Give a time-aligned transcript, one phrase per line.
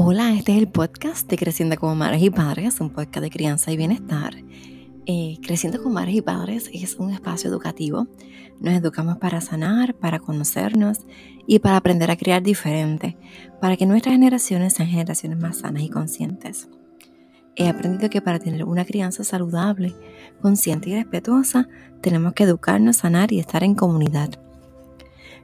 [0.00, 3.72] Hola, este es el podcast de Creciendo como Madres y Padres, un podcast de crianza
[3.72, 4.32] y bienestar.
[5.06, 8.06] Eh, Creciendo como Madres y Padres es un espacio educativo.
[8.60, 11.00] Nos educamos para sanar, para conocernos
[11.48, 13.18] y para aprender a criar diferente,
[13.60, 16.68] para que nuestras generaciones sean generaciones más sanas y conscientes.
[17.56, 19.96] He aprendido que para tener una crianza saludable,
[20.40, 21.66] consciente y respetuosa,
[22.02, 24.30] tenemos que educarnos, sanar y estar en comunidad.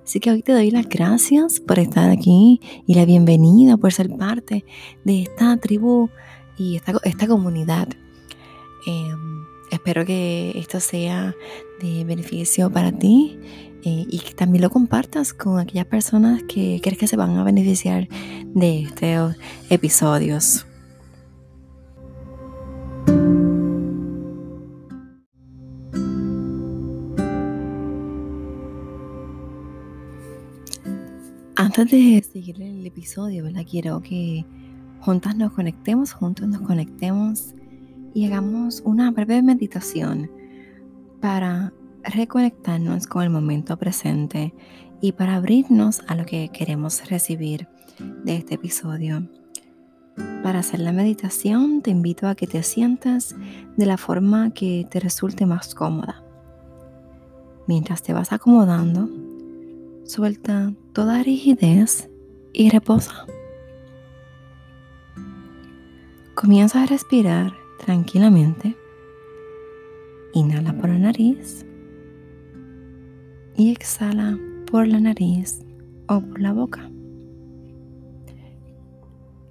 [0.04, 4.10] Así que hoy te doy las gracias por estar aquí y la bienvenida por ser
[4.10, 4.64] parte
[5.04, 6.10] de esta tribu
[6.58, 7.88] y esta, esta comunidad.
[8.86, 11.34] Em, espero que esto sea
[11.80, 13.38] de beneficio para ti
[13.82, 17.44] eh, y que también lo compartas con aquellas personas que crees que se van a
[17.44, 18.06] beneficiar
[18.54, 19.36] de estos
[19.70, 20.66] episodios.
[31.76, 33.64] Antes de seguir el episodio, ¿verdad?
[33.68, 34.46] quiero que
[35.00, 37.52] juntas nos conectemos, juntos nos conectemos
[38.14, 40.30] y hagamos una breve meditación
[41.20, 41.72] para
[42.04, 44.54] reconectarnos con el momento presente
[45.00, 47.66] y para abrirnos a lo que queremos recibir
[48.22, 49.28] de este episodio.
[50.44, 53.34] Para hacer la meditación te invito a que te sientas
[53.76, 56.22] de la forma que te resulte más cómoda.
[57.66, 59.08] Mientras te vas acomodando,
[60.04, 62.10] Suelta toda rigidez
[62.52, 63.26] y reposa.
[66.34, 68.76] Comienza a respirar tranquilamente.
[70.34, 71.64] Inhala por la nariz
[73.56, 74.38] y exhala
[74.70, 75.62] por la nariz
[76.08, 76.90] o por la boca.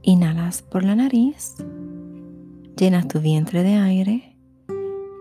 [0.04, 1.56] Inhalas por la nariz,
[2.78, 4.38] llenas tu vientre de aire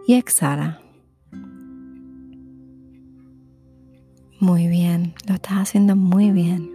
[0.06, 0.81] y exhala
[4.42, 6.69] Muy bien, lo estás haciendo muy bien.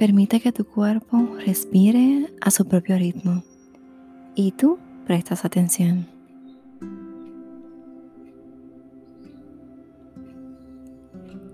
[0.00, 3.44] Permite que tu cuerpo respire a su propio ritmo
[4.34, 6.08] y tú prestas atención.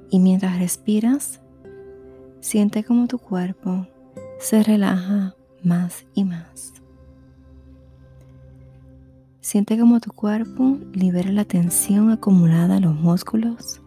[0.09, 1.42] Y mientras respiras,
[2.41, 3.86] siente como tu cuerpo
[4.38, 6.72] se relaja más y más.
[9.43, 13.81] Siente como tu cuerpo libera la tensión acumulada en los músculos.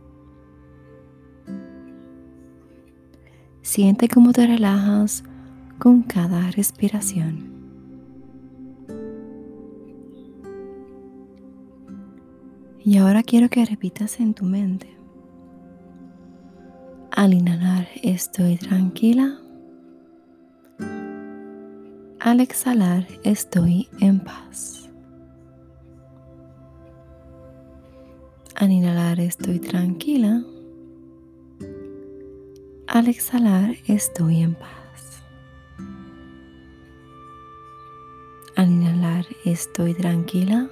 [3.61, 5.23] Siente cómo te relajas
[5.77, 7.53] con cada respiración.
[12.83, 14.89] Y ahora quiero que repitas en tu mente.
[17.11, 19.39] Al inhalar estoy tranquila.
[22.19, 24.82] Al exhalar estoy en paz.
[28.63, 30.41] Al inhalar estoy tranquila.
[32.87, 35.21] Al exhalar estoy en paz.
[38.55, 40.69] Al inhalar estoy tranquila.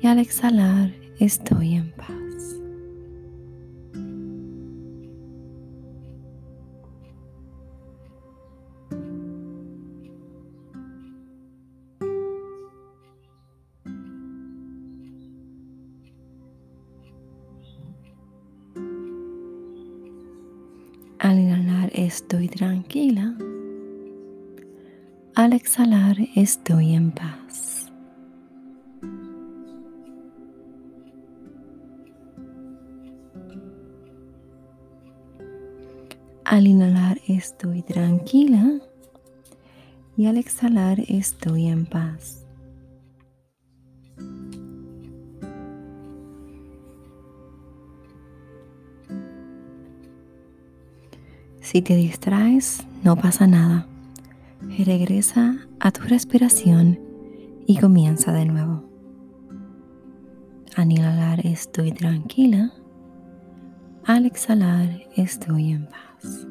[0.00, 2.21] Y al exhalar estoy en paz.
[25.42, 27.90] Al exhalar estoy en paz.
[36.44, 38.78] Al inhalar estoy tranquila
[40.16, 42.46] y al exhalar estoy en paz.
[51.60, 53.91] Si te distraes, no pasa nada.
[54.78, 56.98] Regresa a tu respiración
[57.66, 58.82] y comienza de nuevo.
[60.74, 62.72] Al inhalar estoy tranquila.
[64.04, 66.48] Al exhalar estoy en paz.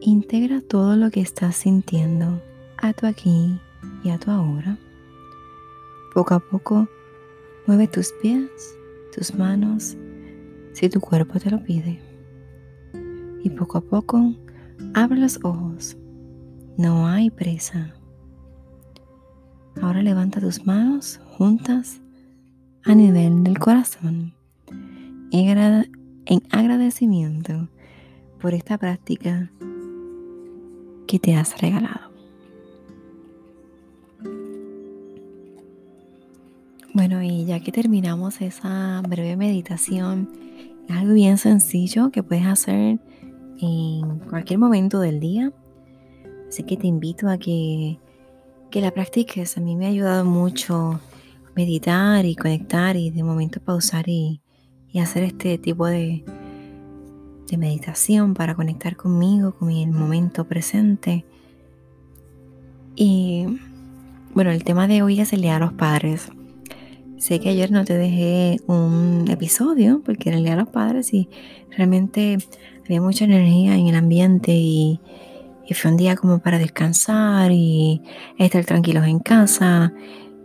[0.00, 2.42] Integra todo lo que estás sintiendo
[2.76, 3.58] a tu aquí
[4.02, 4.76] y a tu ahora.
[6.14, 6.88] Poco a poco
[7.66, 8.48] mueve tus pies,
[9.12, 9.96] tus manos,
[10.72, 12.00] si tu cuerpo te lo pide.
[13.42, 14.32] Y poco a poco
[14.94, 15.96] abre los ojos.
[16.78, 17.94] No hay prisa.
[19.82, 22.00] Ahora levanta tus manos juntas
[22.84, 24.34] a nivel del corazón
[25.32, 27.68] en agradecimiento
[28.40, 29.50] por esta práctica
[31.08, 32.13] que te has regalado.
[36.94, 40.30] Bueno, y ya que terminamos esa breve meditación,
[40.88, 43.00] es algo bien sencillo que puedes hacer
[43.60, 45.52] en cualquier momento del día.
[46.48, 47.98] Así que te invito a que,
[48.70, 49.58] que la practiques.
[49.58, 51.00] A mí me ha ayudado mucho
[51.56, 54.40] meditar y conectar y de momento pausar y,
[54.92, 56.24] y hacer este tipo de,
[57.48, 61.24] de meditación para conectar conmigo, con el momento presente.
[62.94, 63.46] Y
[64.32, 66.30] bueno, el tema de hoy es el Día de los Padres.
[67.24, 71.14] Sé que ayer no te dejé un episodio porque era el Día de los Padres
[71.14, 71.30] y
[71.70, 72.36] realmente
[72.84, 75.00] había mucha energía en el ambiente y,
[75.74, 78.02] fue un día como para descansar y
[78.36, 79.94] estar tranquilos en casa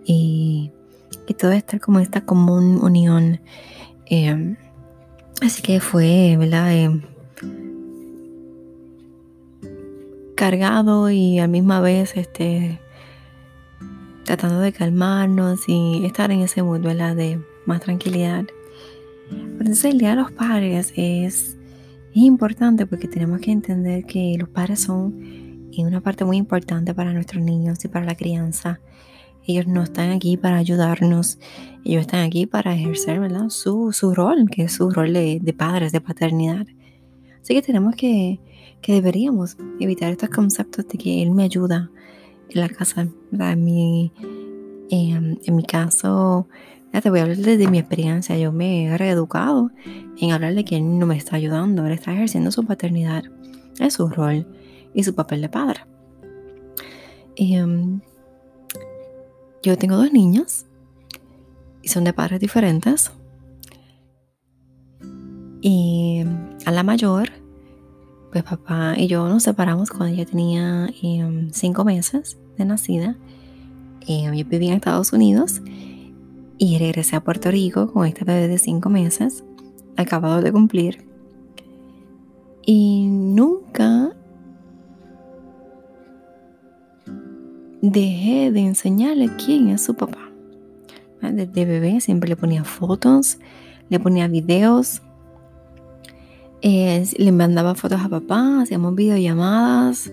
[0.05, 0.71] y,
[1.27, 3.41] y todo estar como esta común unión.
[4.05, 4.55] Eh,
[5.41, 6.73] así que fue, ¿verdad?
[6.73, 7.01] Eh,
[10.37, 12.79] cargado y a misma vez este
[14.29, 18.45] tratando de calmarnos y estar en ese mood, De más tranquilidad.
[19.31, 21.57] Entonces el Día de los Padres es,
[22.13, 27.43] importante porque tenemos que entender que los padres son una parte muy importante para nuestros
[27.43, 28.79] niños y para la crianza.
[29.47, 31.39] Ellos no están aquí para ayudarnos,
[31.83, 33.49] ellos están aquí para ejercer ¿verdad?
[33.49, 36.67] Su, su rol, que es su rol de, de padres, de paternidad.
[37.41, 38.39] Así que tenemos que,
[38.81, 41.89] que deberíamos evitar estos conceptos de que Él me ayuda,
[42.51, 43.07] la casa.
[43.31, 44.11] En mi,
[44.89, 46.47] en mi caso,
[46.91, 48.37] te voy a hablar de mi experiencia.
[48.37, 49.71] Yo me he reeducado
[50.17, 53.23] en hablar de que él no me está ayudando, él está ejerciendo su paternidad,
[53.79, 54.47] es su rol
[54.93, 55.81] y su papel de padre.
[57.35, 58.01] Em,
[59.63, 60.65] yo tengo dos niños
[61.81, 63.11] y son de padres diferentes.
[65.61, 66.23] Y
[66.65, 67.29] a la mayor
[68.31, 73.17] pues papá y yo nos separamos cuando ella tenía em, cinco meses de nacida.
[74.07, 75.61] Em, yo vivía en Estados Unidos
[76.57, 79.43] y regresé a Puerto Rico con este bebé de cinco meses,
[79.97, 81.07] acabado de cumplir.
[82.65, 84.15] Y nunca
[87.81, 90.29] dejé de enseñarle quién es su papá.
[91.21, 93.39] Desde bebé siempre le ponía fotos,
[93.89, 95.01] le ponía videos,
[96.61, 100.11] le mandaba fotos a papá, hacíamos videollamadas,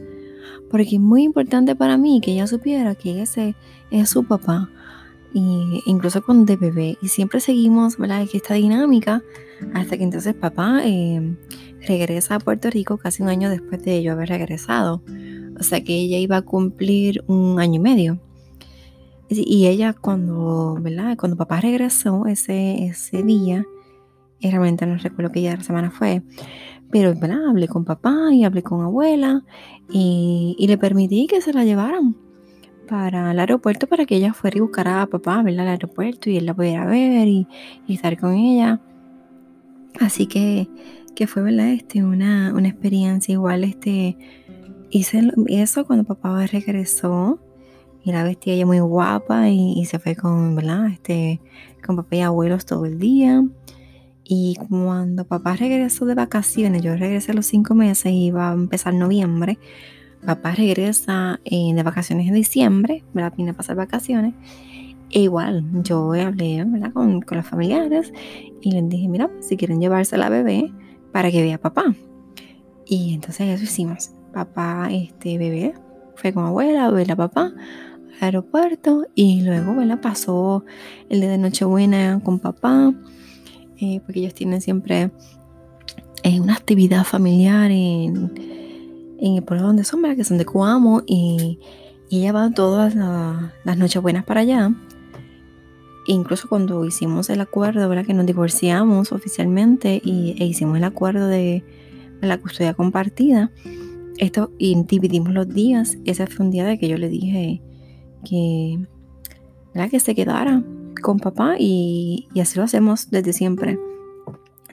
[0.70, 3.54] porque es muy importante para mí que ella supiera que ese
[3.90, 4.68] es su papá,
[5.32, 6.96] y incluso con de bebé.
[7.02, 8.26] Y siempre seguimos ¿verdad?
[8.32, 9.22] esta dinámica
[9.74, 11.36] hasta que entonces papá eh,
[11.86, 15.02] regresa a Puerto Rico casi un año después de yo haber regresado.
[15.58, 18.18] O sea que ella iba a cumplir un año y medio.
[19.28, 21.16] Y ella cuando, ¿verdad?
[21.18, 23.66] Cuando papá regresó ese, ese día,
[24.46, 26.22] y realmente no recuerdo qué día de la semana fue.
[26.90, 27.12] Pero
[27.48, 29.42] hablé con papá y hablé con abuela
[29.90, 32.16] y, le permití que se la llevaran
[32.88, 36.46] para el aeropuerto para que ella fuera y buscara a papá al aeropuerto y él
[36.46, 37.46] la pudiera ver y,
[37.88, 38.80] estar con ella.
[40.00, 40.68] Así que,
[41.14, 41.70] que fue ¿verdad?
[41.70, 43.64] Este, una, una experiencia igual.
[43.64, 44.16] Este,
[44.90, 47.40] hice eso cuando papá regresó
[48.06, 50.86] y la vestía ella muy guapa y, se fue con, ¿verdad?
[50.86, 51.40] Este,
[51.84, 53.44] con papá y abuelos todo el día.
[54.28, 58.54] Y cuando papá regresó de vacaciones, yo regresé a los cinco meses y iba a
[58.54, 59.56] empezar noviembre.
[60.24, 64.34] Papá regresa eh, de vacaciones en diciembre, la Vine a pasar vacaciones.
[65.10, 66.92] E igual, yo hablé ¿verdad?
[66.92, 68.12] Con, con los familiares
[68.60, 70.72] y les dije, mira, si quieren llevarse la bebé
[71.12, 71.94] para que vea a papá.
[72.84, 74.10] Y entonces eso hicimos.
[74.32, 75.74] Papá, este bebé,
[76.16, 77.52] fue con abuela, ver a papá
[78.16, 80.00] al aeropuerto y luego, ¿verdad?
[80.00, 80.64] Pasó
[81.10, 82.92] el día de Nochebuena con papá
[83.80, 85.10] eh, porque ellos tienen siempre
[86.22, 88.32] eh, una actividad familiar en,
[89.20, 91.58] el pueblo donde son, que son de Cuamo, y,
[92.08, 94.74] y ella va todas las noches buenas para allá.
[96.06, 98.06] incluso cuando hicimos el acuerdo, ¿verdad?
[98.06, 101.64] que nos divorciamos oficialmente y, e hicimos el acuerdo de,
[102.20, 103.50] la custodia compartida,
[104.18, 107.60] esto, y dividimos los días, ese fue un día de que yo le dije
[108.24, 108.78] que,
[109.74, 109.90] ¿verdad?
[109.90, 110.64] que se quedara
[111.00, 113.78] con papá y, así lo hacemos desde siempre.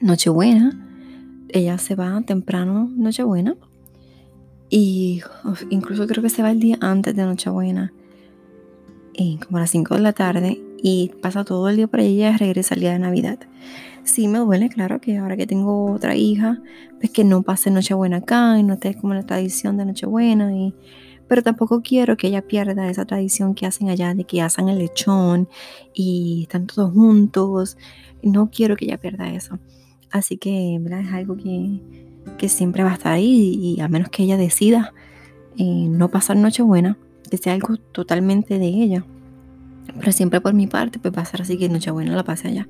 [0.00, 0.86] Nochebuena,
[1.48, 3.56] ella se va temprano Nochebuena
[4.68, 5.22] y
[5.70, 7.92] incluso creo que se va el día antes de Nochebuena,
[9.12, 12.30] y como a las 5 de la tarde y pasa todo el día por ella
[12.30, 13.38] y regresa el día de Navidad.
[14.02, 16.60] Sí me duele, claro, que ahora que tengo otra hija,
[16.98, 20.74] pues que no pase Nochebuena acá y no esté como la tradición de Nochebuena y
[21.28, 24.78] pero tampoco quiero que ella pierda esa tradición que hacen allá de que hacen el
[24.78, 25.48] lechón
[25.94, 27.76] y están todos juntos.
[28.22, 29.58] No quiero que ella pierda eso.
[30.10, 34.36] Así que es algo que, siempre va a estar ahí y a menos que ella
[34.36, 34.92] decida
[35.56, 36.98] eh, no pasar Nochebuena,
[37.30, 39.04] que sea algo totalmente de ella.
[39.98, 42.68] Pero siempre por mi parte, pues va a ser así que Nochebuena la pase allá.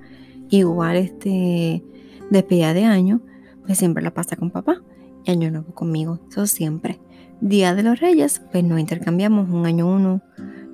[0.50, 1.84] Igual este
[2.30, 3.20] despedida de año,
[3.66, 4.82] pues siempre la pasa con papá
[5.24, 6.20] y año nuevo conmigo.
[6.30, 7.00] Eso siempre.
[7.40, 10.20] Día de los Reyes, pues nos intercambiamos un año uno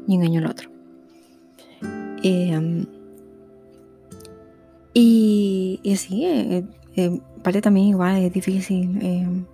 [0.07, 0.71] y un año el otro.
[2.23, 2.87] Em,
[4.93, 9.45] y, y sí, eh, parte también igual es difícil em,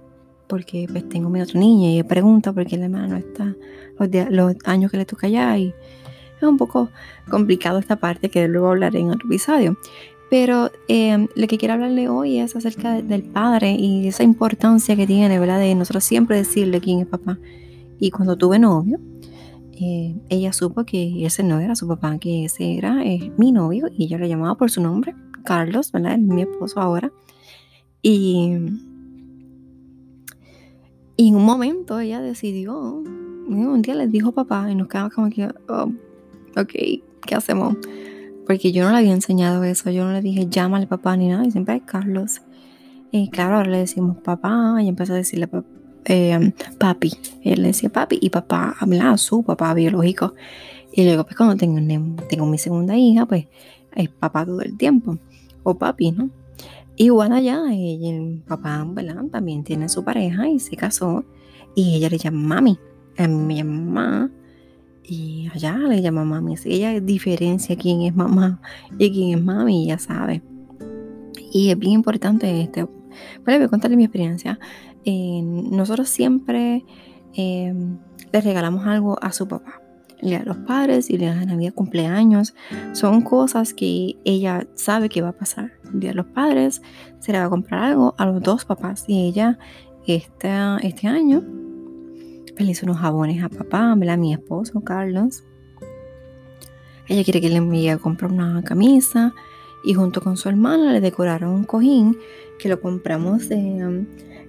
[0.47, 3.55] porque pues tengo mi otra niña y pregunta por qué la hermana está
[4.31, 5.75] los años que le toca allá y
[6.37, 6.91] es un poco
[7.31, 9.77] complicado esta parte que luego hablaré en otro episodio.
[10.29, 15.07] Pero em, lo que quiero hablarle hoy es acerca del padre y esa importancia que
[15.07, 15.61] tiene, ¿verdad?
[15.61, 17.39] De nosotros siempre decirle quién es papá.
[17.99, 18.99] Y cuando tuve novio,
[19.79, 23.89] eh, ella supo que ese no era su papá, que ese era eh, mi novio
[23.97, 25.15] y ella lo llamaba por su nombre,
[25.45, 26.15] Carlos, ¿verdad?
[26.15, 27.13] Es mi esposo ahora.
[28.03, 28.53] Y,
[31.19, 35.49] en un momento ella decidió, un día le dijo papá y nos quedamos como que,
[35.69, 35.91] oh,
[36.57, 36.73] ok,
[37.27, 37.77] ¿qué hacemos?
[38.47, 41.45] Porque yo no le había enseñado eso, yo no le dije llámale papá ni nada,
[41.45, 42.43] y siempre es Carlos.
[43.11, 45.49] Y claro, ahora le decimos papá, y empezó a decirle
[46.05, 47.13] eh, papi.
[47.43, 50.35] él le decía papi, y papá hablaba su papá biológico.
[50.93, 53.47] Y luego, pues cuando tengo, mi segunda hija, pues
[53.95, 55.19] es papá todo el tiempo,
[55.63, 56.31] o papi, ¿no?
[56.97, 59.25] Igual allá, ella, el papá, ¿verdad?
[59.31, 61.25] También tiene su pareja y se casó,
[61.75, 62.79] y ella le llama mami.
[63.19, 64.31] A mí me llama mamá
[65.09, 66.57] y allá le llama mami.
[66.57, 68.61] Si ella diferencia quién es mamá
[68.99, 70.43] y quién es mami, ya sabe.
[71.53, 72.85] Y es bien importante este.
[73.45, 74.59] Bueno, voy a contarle mi experiencia.
[75.05, 76.85] Eh, nosotros siempre
[77.35, 77.73] eh,
[78.33, 79.81] le regalamos algo a su papá.
[80.21, 82.55] Le a los padres y le da Navidad cumpleaños.
[82.93, 85.73] Son cosas que ella sabe que va a pasar.
[85.93, 86.83] El día de los padres
[87.21, 89.05] se le va a comprar algo a los dos papás.
[89.07, 89.59] Y ella
[90.07, 90.51] este,
[90.83, 91.45] este año
[92.65, 95.45] le hizo unos jabones a papá, a mi esposo Carlos.
[97.09, 99.33] Ella quiere que le envíe a comprar una camisa
[99.85, 102.17] y junto con su hermana le decoraron un cojín
[102.59, 104.07] que lo compramos de um,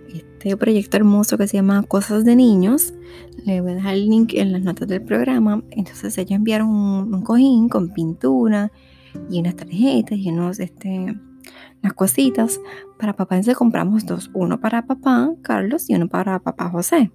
[0.07, 2.93] este proyecto hermoso que se llama Cosas de Niños.
[3.45, 5.63] Le voy a dejar el link en las notas del programa.
[5.71, 8.71] Entonces ellos enviaron un, cojín con pintura
[9.29, 11.15] y unas tarjetas y unos, este,
[11.83, 12.59] unas cositas
[12.97, 13.35] para papá.
[13.35, 17.11] Entonces compramos dos, uno para papá Carlos y uno para papá José.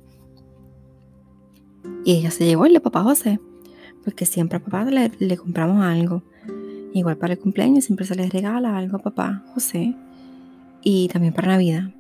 [2.04, 3.38] Y ella se llegó el de papá José,
[4.04, 6.23] porque siempre a papá le, compramos algo.
[6.92, 9.94] Igual para el cumpleaños siempre se le regala algo a papá José
[10.82, 11.90] y también para Navidad.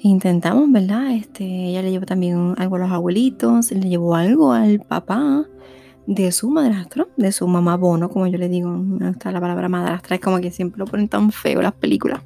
[0.00, 1.12] Intentamos, ¿verdad?
[1.12, 5.46] Este, ella le llevó también algo a los abuelitos, le llevó algo al papá
[6.06, 8.80] de su madrastro, de su mamá Bono, como yo le digo.
[9.00, 12.22] Está la palabra madrastra, es como que siempre lo ponen tan feo las películas.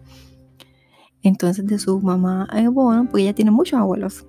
[1.23, 4.27] Entonces, de su mamá eh, Bono, porque ella tiene muchos abuelos.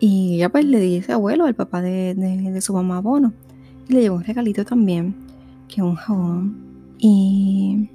[0.00, 3.32] Y ella pues le dice abuelo al papá de, su mamá Bono.
[3.88, 5.14] Y le llevó un regalito también,
[5.68, 6.56] que es un jabón.
[6.98, 7.90] Y,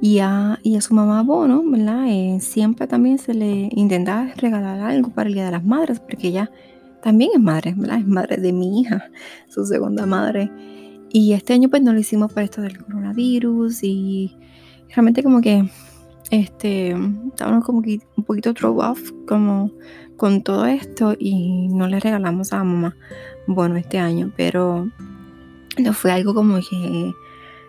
[0.00, 2.06] y, a, y a su mamá Bono, ¿verdad?
[2.08, 6.28] Eh, siempre también se le intenta regalar algo para el Día de las Madres, porque
[6.28, 6.50] ella
[7.02, 7.98] también es madre, ¿verdad?
[7.98, 9.10] Es madre de mi hija,
[9.48, 10.50] su segunda madre.
[11.10, 14.34] Y este año pues no lo hicimos por esto del coronavirus y
[14.88, 15.68] realmente como que
[16.32, 16.96] este,
[17.28, 22.96] estábamos como un poquito throw off con todo esto y no le regalamos a mamá,
[23.46, 24.88] bueno, este año, pero
[25.78, 27.12] no fue algo como que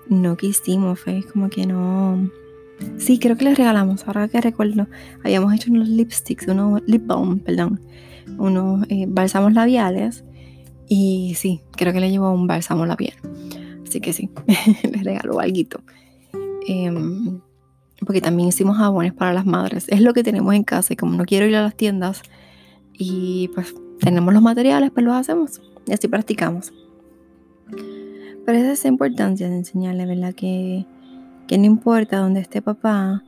[0.07, 2.29] no quisimos, fue como que no...
[2.97, 4.87] Sí, creo que le regalamos, ahora que recuerdo,
[5.25, 7.81] habíamos hecho unos lipsticks, unos lip balm, perdón,
[8.37, 10.23] unos eh, bálsamos labiales
[10.87, 13.15] y sí, creo que le llevó un bálsamo labial,
[13.85, 14.29] así que sí,
[14.89, 15.81] le regaló algo.
[16.65, 16.91] Eh,
[18.05, 19.85] porque también hicimos jabones para las madres.
[19.89, 22.21] Es lo que tenemos en casa y como no quiero ir a las tiendas
[22.93, 26.73] y pues tenemos los materiales, pues los hacemos y así practicamos.
[28.45, 30.33] Pero es esa importancia de enseñarle, ¿verdad?
[30.33, 30.85] Que,
[31.47, 33.23] que no importa dónde esté papá,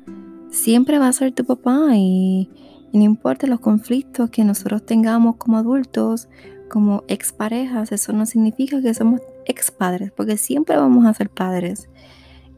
[0.49, 2.49] siempre va a ser tu papá y,
[2.91, 6.27] y no importa los conflictos que nosotros tengamos como adultos,
[6.69, 11.87] como exparejas, eso no significa que somos expadres, porque siempre vamos a ser padres.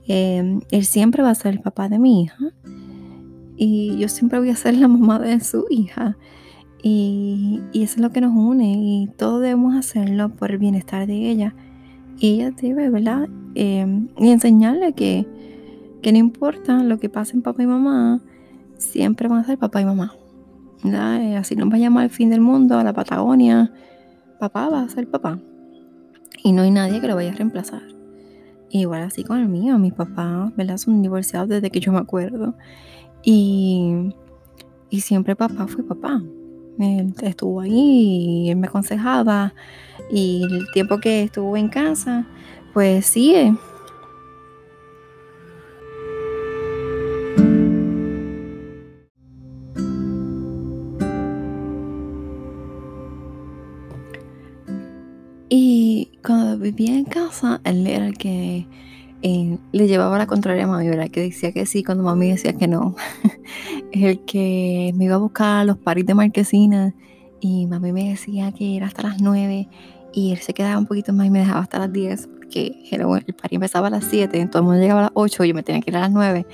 [0.07, 2.53] Em, él siempre va a ser el papá de mi hija
[3.57, 6.17] y yo siempre voy a ser la mamá de su hija.
[6.83, 11.29] Y, eso es lo que nos une y todos debemos hacerlo por el bienestar de
[11.29, 11.55] ella.
[12.19, 13.27] Y ella debe, ¿verdad?
[13.55, 15.27] Em, y enseñarle que,
[16.01, 18.21] que no importa lo que pase en papá y mamá,
[18.77, 20.13] siempre van a ser papá y mamá.
[20.83, 23.71] Eh, así nos vayamos al fin del mundo, a la Patagonia,
[24.39, 25.39] papá va a ser papá.
[26.43, 27.96] Y no hay nadie que lo vaya a reemplazar.
[28.69, 30.77] Igual así con el mío, mis papás, ¿verdad?
[30.77, 32.55] Son divorciados desde que yo me acuerdo.
[33.23, 34.13] Y,
[34.89, 36.21] y siempre papá fue papá.
[36.79, 39.53] Él estuvo ahí y él me aconsejaba
[40.11, 42.27] Y el tiempo que estuvo en casa,
[42.73, 43.53] pues sigue.
[55.59, 58.67] Y cuando vivía en casa, él era el que
[59.23, 61.09] eh, le llevaba la contraria a mami, ¿verdad?
[61.09, 62.95] Que decía que sí cuando mami decía que no.
[63.91, 66.93] el que me iba a buscar a los paris de marquesina
[67.39, 69.67] y mami me decía que era hasta las 9
[70.13, 73.33] y él se quedaba un poquito más y me dejaba hasta las 10 porque el
[73.33, 75.63] party empezaba a las 7, todo el mundo llegaba a las 8 y yo me
[75.63, 76.45] tenía que ir a las 9.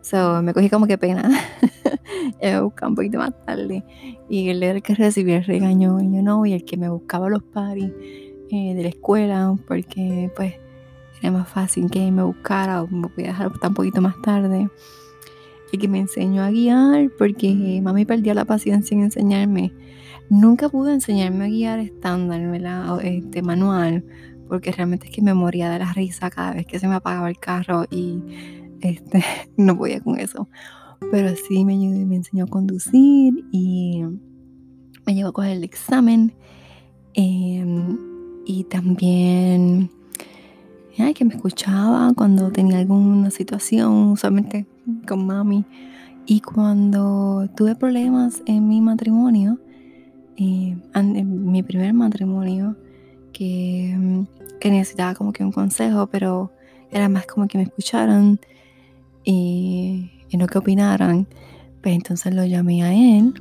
[0.00, 1.28] So, me cogí como que pena.
[2.42, 3.84] me buscaba un poquito más tarde.
[4.30, 6.88] Y él era el que recibía el regaño y yo no, y el que me
[6.88, 7.90] buscaba los paris
[8.50, 10.54] eh, de la escuela, porque pues
[11.20, 14.68] era más fácil que me buscara o me podía dejar un poquito más tarde.
[15.72, 19.72] Y que me enseñó a guiar, porque mami perdía la paciencia en enseñarme.
[20.30, 23.00] Nunca pudo enseñarme a guiar estándar, ¿verdad?
[23.02, 24.04] Este, manual,
[24.48, 27.28] porque realmente es que me moría de la risa cada vez que se me apagaba
[27.28, 28.22] el carro y
[28.80, 29.24] este,
[29.56, 30.48] no podía con eso.
[31.10, 34.02] Pero sí me, me enseñó a conducir y
[35.04, 36.34] me llevó a coger el examen.
[37.14, 38.15] Em,
[38.46, 39.90] y también
[41.14, 44.66] que me escuchaba cuando tenía alguna situación, usualmente
[45.06, 45.64] con mami.
[46.26, 49.58] Y cuando tuve problemas en mi matrimonio,
[50.36, 52.76] eh, en mi primer matrimonio,
[53.32, 54.24] que,
[54.60, 56.50] que, necesitaba como que un consejo, pero
[56.90, 58.40] era más como que me escucharan
[59.24, 61.26] y, y no que opinaran,
[61.82, 63.34] pues entonces lo llamé a él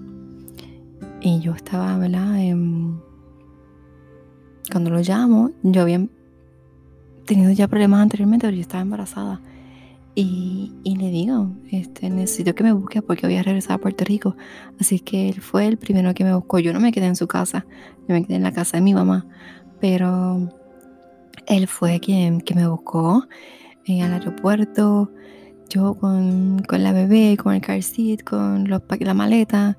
[1.21, 2.35] y yo estaba, ¿verdad?
[4.71, 6.05] Cuando lo llamo, yo había
[7.25, 9.41] tenido ya problemas anteriormente, pero yo estaba embarazada.
[10.17, 14.05] Y, y, le digo, este, necesito que me busque porque voy a regresar a Puerto
[14.05, 14.37] Rico.
[14.79, 16.59] Así que él fue el primero que me buscó.
[16.59, 17.65] Yo no me quedé en su casa,
[18.07, 19.25] yo me quedé en la casa de mi mamá.
[19.81, 20.49] Pero
[21.47, 23.27] él fue quien que me buscó
[23.85, 25.11] en el aeropuerto.
[25.69, 29.77] Yo con, con, la bebé, con el car seat, con los, la maleta.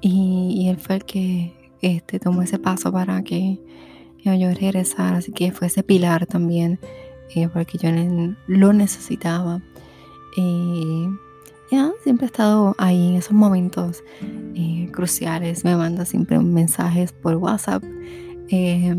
[0.00, 3.60] Y, y él fue el que este, tomó ese paso para que
[4.24, 6.78] yo regresar, así que fue ese pilar también,
[7.34, 7.90] eh, porque yo
[8.46, 9.62] lo necesitaba.
[10.36, 11.06] Y
[11.70, 14.02] ya, siempre he estado ahí en esos momentos
[14.54, 17.82] eh, cruciales, me manda siempre mensajes por WhatsApp,
[18.48, 18.94] eh,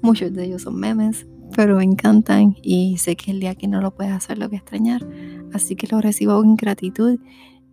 [0.00, 3.80] muchos de ellos son memes, pero me encantan y sé que el día que no
[3.80, 5.06] lo pueda hacer lo voy a extrañar,
[5.52, 7.18] así que lo recibo con gratitud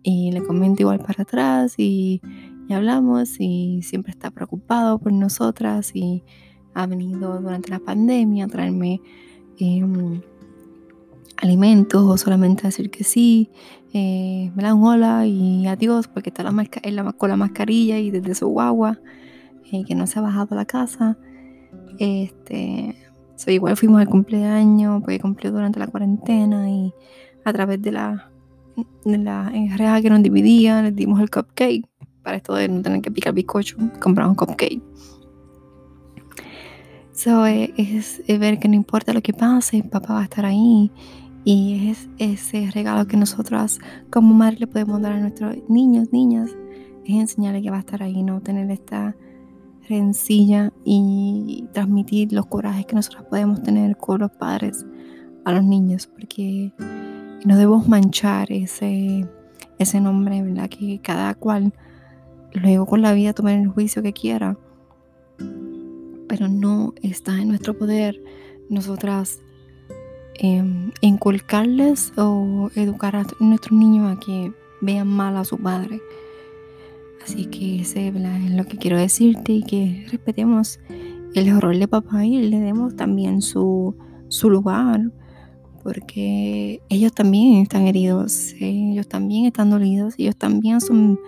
[0.02, 2.20] y le comento igual para atrás y,
[2.68, 6.22] y hablamos y siempre está preocupado por nosotras y
[6.74, 9.00] ha venido durante la pandemia a traerme
[9.58, 10.20] em,
[11.36, 13.50] alimentos o solamente decir que sí,
[13.92, 18.10] eh, me da un hola y adiós porque está la la, con la mascarilla y
[18.10, 18.98] desde su guagua
[19.72, 21.18] eh, que no se ha bajado a la casa.
[21.98, 22.96] Este,
[23.46, 26.92] igual fuimos al cumpleaños porque cumplió durante la cuarentena y
[27.44, 28.30] a través de la,
[29.04, 29.50] de la
[30.02, 31.86] que nos dividía, le dimos el cupcake
[32.22, 34.82] para esto de no tener que picar bizcocho, compramos un cupcake.
[37.22, 40.90] So, eh, es, ver que no importa lo que pase, papá va a estar ahí.
[41.44, 43.78] Y es ese regalo que nosotras
[44.10, 46.48] como madre le podemos dar a nuestros niños, niñas,
[47.04, 49.14] es enseñarle que va a estar ahí, no tener esta
[49.86, 54.86] rencilla y transmitir los corajes que nosotros podemos tener con los padres
[55.44, 56.72] a los niños, porque
[57.44, 59.28] no debemos manchar ese,
[59.78, 60.70] ese nombre, ¿verdad?
[60.70, 61.74] Que cada cual
[62.54, 64.56] luego con la vida tome el juicio que quiera
[66.30, 68.22] pero no está en nuestro poder
[68.68, 69.40] nosotras
[70.34, 76.00] em, inculcarles o educar a nuestros niños a que vean mal a su padre.
[77.24, 80.78] Así que ese es lo que quiero decirte y que respetemos
[81.34, 83.96] el rol de papá y le demos también su,
[84.28, 85.10] su lugar,
[85.82, 91.18] porque ellos también están heridos, ellos también están dolidos, ellos también son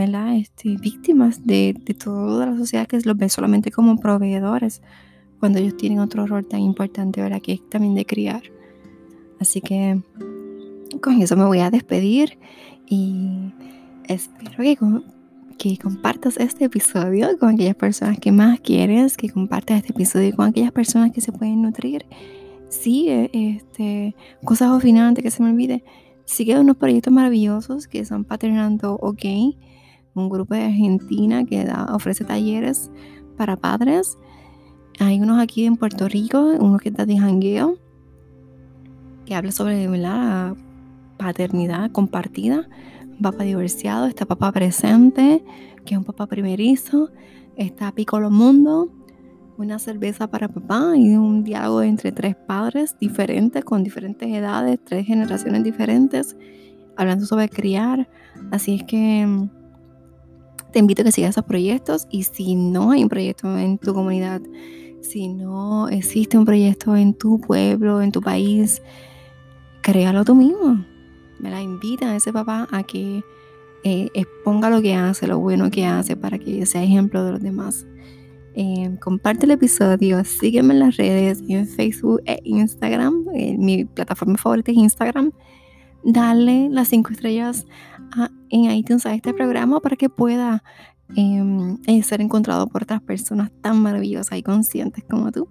[0.00, 4.82] este, víctimas de, toda la sociedad que los ve solamente como proveedores,
[5.38, 7.40] cuando ellos tienen otro rol tan importante, ¿verdad?
[7.42, 8.42] Que es también de criar.
[9.38, 10.00] Así que
[11.00, 12.38] con eso me voy a despedir
[12.86, 13.52] y
[14.04, 14.78] espero que,
[15.58, 20.48] que compartas este episodio con aquellas personas que más quieres, que compartas este episodio con
[20.48, 22.04] aquellas personas que se pueden nutrir.
[22.68, 25.84] Sigue este, cosas al final antes que se me olvide.
[26.24, 29.24] Sigue unos proyectos maravillosos que son Paternando OK
[30.14, 32.90] un grupo de Argentina que da, ofrece talleres
[33.36, 34.18] para padres.
[34.98, 37.78] Hay unos aquí en Puerto Rico, uno que está de jangueo,
[39.24, 40.54] que habla sobre la
[41.16, 42.68] paternidad compartida.
[43.22, 45.44] Papá divorciado, está papá presente,
[45.84, 47.10] que es un papá primerizo,
[47.56, 48.90] está Piccolo Mundo,
[49.58, 55.06] una cerveza para papá y un diálogo entre tres padres diferentes, con diferentes edades, tres
[55.06, 56.34] generaciones diferentes,
[56.96, 58.08] hablando sobre criar.
[58.50, 59.59] Así es que mm,
[60.70, 63.94] te invito a que sigas esos proyectos y si no hay un proyecto en tu
[63.94, 64.40] comunidad,
[65.02, 68.82] si no existe un proyecto en tu pueblo, en tu país,
[69.82, 70.84] créalo tú mismo.
[71.38, 73.22] Me la invita a ese papá a que
[73.82, 77.42] eh, exponga lo que hace, lo bueno que hace, para que sea ejemplo de los
[77.42, 77.86] demás.
[78.54, 83.26] Eh, comparte el episodio, sígueme en las redes, en Facebook e Instagram.
[83.34, 85.32] Eh, mi plataforma favorita es Instagram.
[86.04, 87.66] Dale las cinco estrellas
[88.50, 90.62] en iTunes a este programa para que pueda
[91.16, 95.48] em, ser encontrado por otras personas tan maravillosas y conscientes como tú.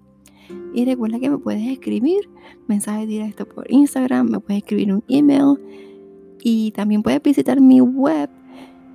[0.74, 2.28] Y recuerda que me puedes escribir
[2.68, 5.58] mensajes directos por Instagram, me puedes escribir un email
[6.42, 8.30] y también puedes visitar mi web,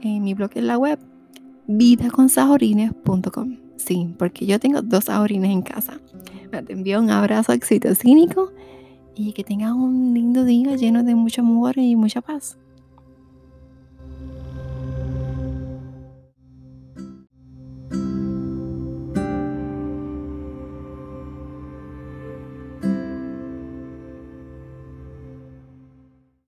[0.01, 0.99] en mi blog en la web,
[1.67, 3.57] vidaconsajorines.com.
[3.77, 5.99] Sí, porque yo tengo dos ahorines en casa.
[6.65, 7.53] Te envío un abrazo
[7.95, 8.51] cínico
[9.15, 12.57] y que tengas un lindo día lleno de mucho amor y mucha paz.